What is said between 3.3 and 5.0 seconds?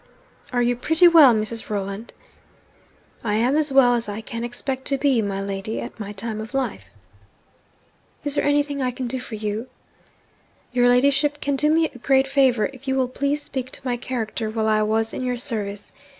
am as well as I can expect to